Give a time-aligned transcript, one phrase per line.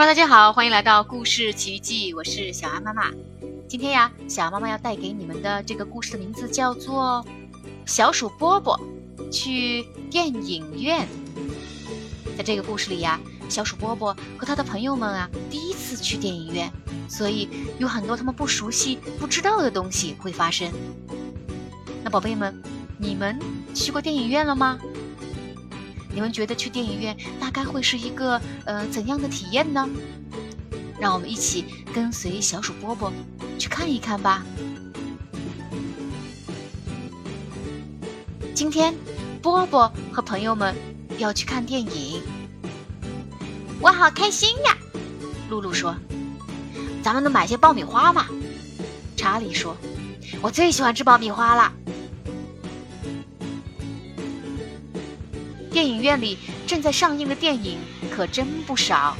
[0.00, 3.10] Hello，大家好，欢迎来到故事奇遇记，我是小安妈妈。
[3.68, 7.22] 今天呀，小安妈妈要带给你们的这个故事的名字叫做
[7.84, 8.80] 《小鼠波波
[9.30, 11.06] 去电影院》。
[12.34, 13.20] 在这个故事里呀，
[13.50, 16.72] 小鼠波波和他的朋友们啊，第一次去电影院，
[17.06, 17.46] 所以
[17.78, 20.72] 有很多他们不熟悉、不知道的东西会发生。
[22.02, 22.58] 那宝贝们，
[22.96, 23.38] 你们
[23.74, 24.78] 去过电影院了吗？
[26.12, 29.88] 你们觉得去电影院大概会是一个呃怎样的体验呢？
[31.00, 33.12] 让我们一起跟随小鼠波波
[33.58, 34.44] 去看一看吧。
[38.54, 38.94] 今天
[39.40, 40.74] 波波和朋友们
[41.16, 42.20] 要去看电影，
[43.80, 44.76] 我好开心呀！
[45.48, 45.96] 露露说
[47.02, 48.26] ：“咱们能买些爆米花吗？”
[49.16, 49.74] 查理说
[50.42, 51.72] ：“我最喜欢吃爆米花了。”
[55.70, 57.78] 电影院里正在上映的电影
[58.10, 59.16] 可真不少，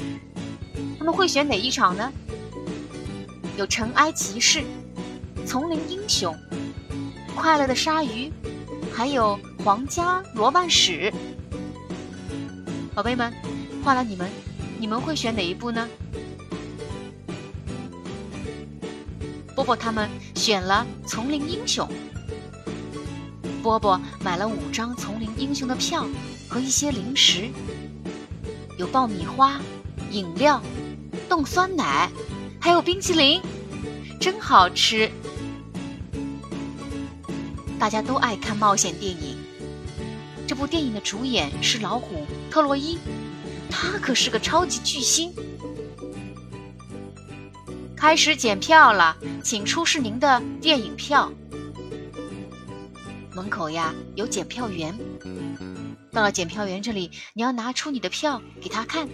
[0.98, 2.12] 他们会选哪一场呢？
[3.56, 4.58] 有《尘埃骑士》
[5.46, 6.34] 《丛林英雄》
[7.34, 8.28] 《快乐的鲨鱼》，
[8.92, 11.12] 还有《皇家罗曼史》。
[12.94, 13.32] 宝贝们，
[13.84, 14.28] 换了你们，
[14.78, 15.88] 你们会选哪一部呢？
[19.54, 21.86] 波波他们选了《丛林英雄》。
[23.62, 26.06] 波波买了五张《丛林英雄》的票。
[26.50, 27.48] 和一些零食，
[28.76, 29.60] 有爆米花、
[30.10, 30.60] 饮料、
[31.28, 32.10] 冻酸奶，
[32.60, 33.40] 还有冰淇淋，
[34.20, 35.08] 真好吃。
[37.78, 39.38] 大家都爱看冒险电影。
[40.48, 42.98] 这部电影的主演是老虎特洛伊，
[43.70, 45.32] 他可是个超级巨星。
[47.96, 51.30] 开始检票了，请出示您的电影票。
[53.36, 54.92] 门口呀有检票员。
[56.12, 59.08] 到了检票员这里，你要拿出你的票给他看，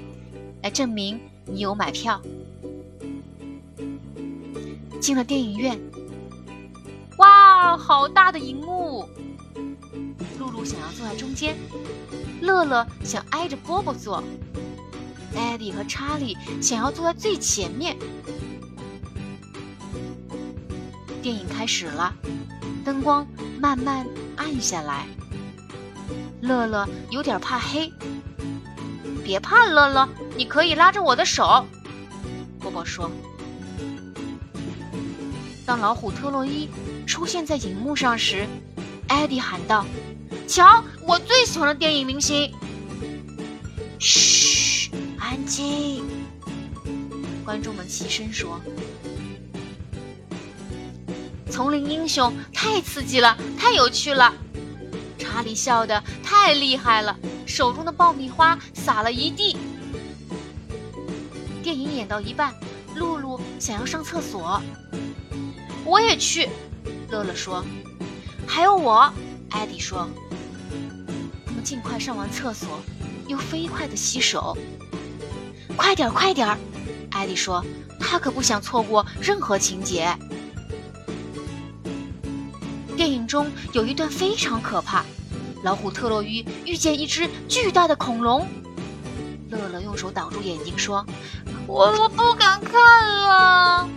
[0.63, 2.21] 来证明你有买票。
[4.99, 5.79] 进了电影院，
[7.19, 9.07] 哇，好大的荧幕！
[10.39, 11.57] 露露想要坐在中间，
[12.41, 14.25] 乐乐想挨着波波坐，
[15.35, 17.97] 艾迪和查理想要坐在最前面。
[21.23, 22.15] 电影开始了，
[22.85, 23.27] 灯光
[23.61, 25.07] 慢慢暗下来。
[26.41, 27.91] 乐乐有点怕黑，
[29.25, 31.67] 别怕，乐乐，你可以拉着我的手。
[32.61, 33.11] 波波说。
[35.65, 36.69] 当老虎特洛伊
[37.07, 38.47] 出现在荧幕上时，
[39.09, 39.85] 艾迪喊道
[40.47, 42.53] ：“瞧，我最喜欢的电影明星！”
[43.99, 46.05] 嘘，安静。
[47.45, 48.61] 观众们齐声说
[51.51, 54.33] ：“丛林英雄太刺激了，太有趣了。”
[55.37, 57.15] 阿里笑得太厉害了，
[57.45, 59.55] 手中的爆米花洒了一地。
[61.63, 62.55] 电影演到一半，
[62.95, 64.59] 露露想要上厕所，
[65.85, 66.49] 我也去。
[67.11, 67.63] 乐乐说
[68.49, 69.13] ：“还有我。”
[69.53, 70.09] 艾迪说
[71.45, 72.81] ：“他们尽快上完厕所，
[73.29, 74.57] 又飞快地洗手。
[75.77, 76.57] 快点，快点！”
[77.13, 77.63] 艾迪说
[78.01, 80.17] ：“他可不想错过任何情节。”
[82.97, 85.05] 电影中有一段非常可怕。
[85.63, 88.47] 老虎特洛伊遇见一只巨大的恐龙，
[89.51, 91.05] 乐乐用手挡住眼睛说
[91.67, 93.89] ：“我我不敢看了。”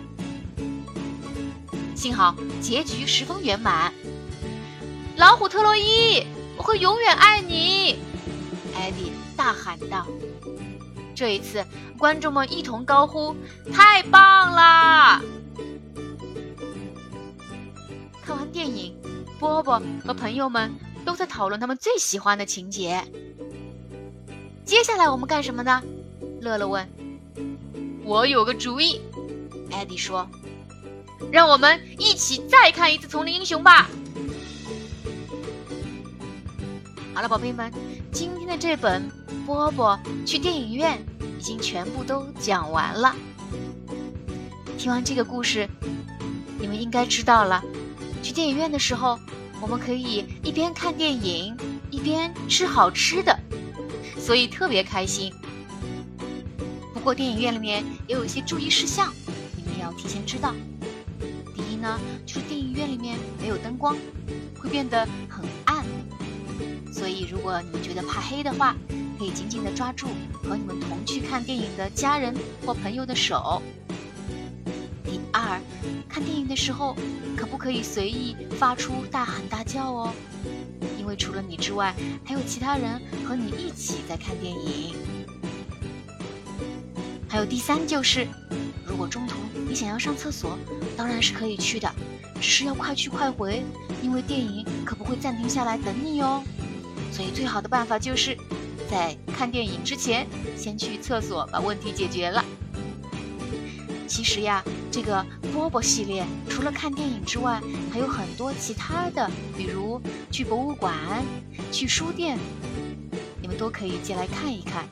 [1.96, 3.94] 幸好结局十分圆满。
[5.18, 6.26] 老虎特洛伊，
[6.58, 8.00] 我会永远爱你！
[8.74, 10.08] 艾迪大喊道。
[11.14, 11.66] 这一次，
[11.98, 13.36] 观众们一同高呼
[13.74, 15.22] ：“太棒啦！”
[18.26, 18.96] 看完电影，
[19.40, 20.74] 波波和朋友们。
[21.10, 23.04] 都在讨论他们最喜欢的情节。
[24.64, 25.82] 接下来我们干什么呢？
[26.40, 26.88] 乐乐问。
[28.04, 29.02] 我有个主意，
[29.72, 30.30] 艾迪说。
[31.32, 33.90] 让我们一起再看一次《丛林英雄》吧。
[37.16, 37.74] 好了，宝贝们，
[38.12, 39.02] 今天的这本
[39.48, 41.04] 《波波去电影院》
[41.40, 43.16] 已经全部都讲完了。
[44.78, 45.68] 听完这个故事，
[46.60, 47.64] 你们应该知道了，
[48.22, 49.18] 去电影院的时候。
[49.62, 51.56] 我们可以一边看电影
[51.92, 53.38] 一边吃好吃的，
[54.18, 55.32] 所以特别开心。
[56.94, 59.14] 不过电影院里面也有一些注意事项，
[59.56, 60.54] 你们要提前知道。
[61.56, 63.96] 第一呢，就是电影院里面没有灯光，
[64.58, 65.86] 会变得很暗，
[66.94, 68.76] 所以如果你们觉得怕黑的话，
[69.18, 70.08] 可以紧紧的抓住
[70.44, 72.34] 和你们同去看电影的家人
[72.66, 73.62] 或朋友的手。
[76.10, 76.96] 看电影的时候
[77.38, 80.14] 可不可以随意发出大喊大叫哦？
[80.98, 84.96] 因为除了你之外，还有其他人和你一起在看电影。
[87.28, 88.28] 还有第三就是，
[88.86, 89.38] 如果中途
[89.68, 90.58] 你想要上厕所，
[90.98, 91.90] 当然是可以去的，
[92.42, 93.64] 只是要快去快回，
[94.02, 96.44] 因为电影可不会暂停下来等你哦。
[97.12, 98.38] 所以最好的办法就是
[98.90, 102.44] 在看电影之前先去厕所把问题解决了。
[104.08, 110.02] 其实呀，这个波波系列除了看电影之外，还有很多其他的，比如
[110.32, 110.96] 去博物馆、
[111.72, 112.38] 去书店，
[113.42, 114.86] 你们都可以借来看一看，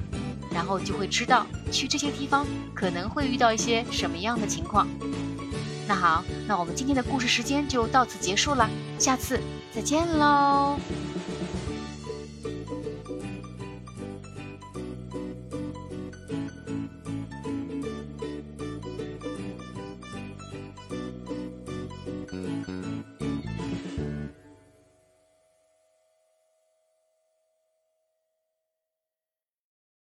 [0.53, 4.87] 然后就会知道去这些地方可能会遇到一些什么样的情况。
[5.87, 9.39] 那好，那我们今天的故事时间就到此结束了，下次
[9.73, 10.77] 再见喽。